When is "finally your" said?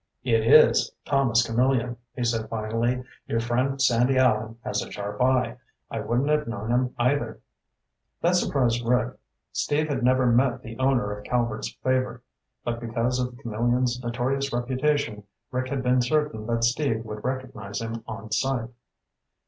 2.49-3.39